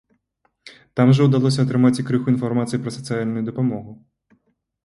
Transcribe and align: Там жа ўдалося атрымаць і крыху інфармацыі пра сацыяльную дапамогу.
Там 0.99 1.11
жа 1.17 1.27
ўдалося 1.27 1.59
атрымаць 1.67 1.93
і 2.05 2.05
крыху 2.07 2.33
інфармацыі 2.35 2.81
пра 2.87 2.95
сацыяльную 2.97 3.45
дапамогу. 3.51 3.91